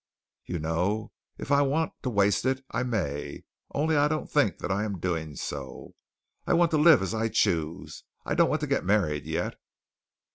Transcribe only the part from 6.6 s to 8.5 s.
to live as I choose. I don't